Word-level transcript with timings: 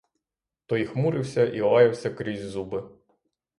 Той 0.65 0.85
хмурився 0.85 1.45
і 1.45 1.61
лаявся 1.61 2.09
крізь 2.09 2.41
зуби. 2.49 2.83